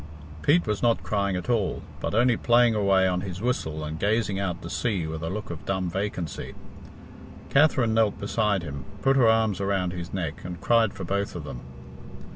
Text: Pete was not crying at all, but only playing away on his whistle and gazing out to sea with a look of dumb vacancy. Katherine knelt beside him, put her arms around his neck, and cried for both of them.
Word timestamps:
Pete 0.41 0.65
was 0.65 0.81
not 0.81 1.03
crying 1.03 1.35
at 1.35 1.47
all, 1.47 1.83
but 1.99 2.15
only 2.15 2.35
playing 2.35 2.73
away 2.73 3.05
on 3.07 3.21
his 3.21 3.39
whistle 3.39 3.83
and 3.83 3.99
gazing 3.99 4.39
out 4.39 4.63
to 4.63 4.67
sea 4.71 5.05
with 5.05 5.21
a 5.21 5.29
look 5.29 5.51
of 5.51 5.63
dumb 5.67 5.91
vacancy. 5.91 6.55
Katherine 7.51 7.93
knelt 7.93 8.19
beside 8.19 8.63
him, 8.63 8.85
put 9.03 9.15
her 9.15 9.27
arms 9.27 9.61
around 9.61 9.93
his 9.93 10.11
neck, 10.11 10.43
and 10.43 10.59
cried 10.59 10.91
for 10.91 11.03
both 11.03 11.35
of 11.35 11.43
them. 11.43 11.59